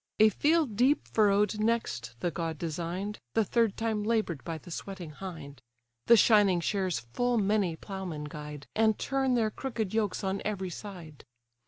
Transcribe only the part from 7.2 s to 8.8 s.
many ploughmen guide,